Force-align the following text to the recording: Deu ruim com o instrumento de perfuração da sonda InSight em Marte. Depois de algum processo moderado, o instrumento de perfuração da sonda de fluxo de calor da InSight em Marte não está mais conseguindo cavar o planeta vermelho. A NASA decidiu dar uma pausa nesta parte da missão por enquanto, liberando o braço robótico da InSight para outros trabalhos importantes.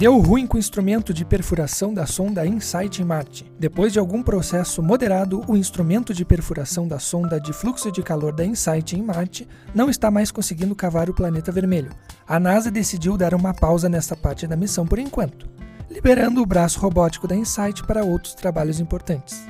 Deu 0.00 0.18
ruim 0.18 0.46
com 0.46 0.56
o 0.56 0.58
instrumento 0.58 1.12
de 1.12 1.26
perfuração 1.26 1.92
da 1.92 2.06
sonda 2.06 2.46
InSight 2.46 3.02
em 3.02 3.04
Marte. 3.04 3.44
Depois 3.58 3.92
de 3.92 3.98
algum 3.98 4.22
processo 4.22 4.82
moderado, 4.82 5.44
o 5.46 5.54
instrumento 5.54 6.14
de 6.14 6.24
perfuração 6.24 6.88
da 6.88 6.98
sonda 6.98 7.38
de 7.38 7.52
fluxo 7.52 7.92
de 7.92 8.02
calor 8.02 8.32
da 8.32 8.42
InSight 8.42 8.96
em 8.96 9.02
Marte 9.02 9.46
não 9.74 9.90
está 9.90 10.10
mais 10.10 10.30
conseguindo 10.30 10.74
cavar 10.74 11.10
o 11.10 11.14
planeta 11.14 11.52
vermelho. 11.52 11.90
A 12.26 12.40
NASA 12.40 12.70
decidiu 12.70 13.14
dar 13.18 13.34
uma 13.34 13.52
pausa 13.52 13.90
nesta 13.90 14.16
parte 14.16 14.46
da 14.46 14.56
missão 14.56 14.86
por 14.86 14.98
enquanto, 14.98 15.46
liberando 15.90 16.40
o 16.40 16.46
braço 16.46 16.80
robótico 16.80 17.28
da 17.28 17.36
InSight 17.36 17.86
para 17.86 18.02
outros 18.02 18.32
trabalhos 18.32 18.80
importantes. 18.80 19.44